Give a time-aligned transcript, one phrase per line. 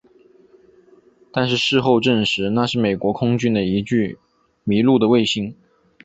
[1.31, 4.17] 但是事后证实那是美国空军的一具
[4.63, 5.55] 迷路的卫星。